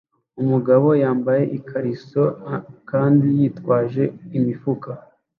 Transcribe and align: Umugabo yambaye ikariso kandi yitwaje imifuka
Umugabo 0.41 0.87
yambaye 1.03 1.43
ikariso 1.57 2.23
kandi 2.89 3.27
yitwaje 3.37 4.03
imifuka 4.37 4.89